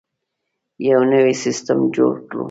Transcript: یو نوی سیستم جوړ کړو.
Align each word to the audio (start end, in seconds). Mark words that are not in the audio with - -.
یو 0.89 1.01
نوی 1.11 1.33
سیستم 1.43 1.79
جوړ 1.95 2.13
کړو. 2.27 2.39